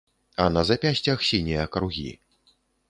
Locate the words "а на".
0.45-0.63